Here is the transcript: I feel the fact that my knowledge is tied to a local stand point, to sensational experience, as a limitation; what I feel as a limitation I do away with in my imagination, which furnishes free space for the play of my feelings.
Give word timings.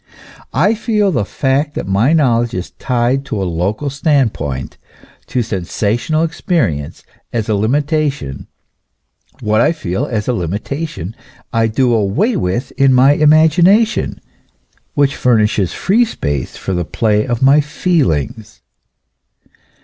I 0.51 0.73
feel 0.73 1.11
the 1.11 1.23
fact 1.25 1.75
that 1.75 1.85
my 1.87 2.11
knowledge 2.11 2.55
is 2.55 2.71
tied 2.79 3.23
to 3.25 3.39
a 3.39 3.45
local 3.45 3.91
stand 3.91 4.33
point, 4.33 4.79
to 5.27 5.43
sensational 5.43 6.23
experience, 6.23 7.03
as 7.31 7.47
a 7.47 7.53
limitation; 7.53 8.47
what 9.41 9.61
I 9.61 9.71
feel 9.71 10.07
as 10.07 10.27
a 10.27 10.33
limitation 10.33 11.15
I 11.53 11.67
do 11.67 11.93
away 11.93 12.35
with 12.35 12.71
in 12.79 12.93
my 12.95 13.11
imagination, 13.13 14.19
which 14.95 15.15
furnishes 15.15 15.71
free 15.73 16.03
space 16.05 16.57
for 16.57 16.73
the 16.73 16.83
play 16.83 17.27
of 17.27 17.43
my 17.43 17.61
feelings. 17.61 18.63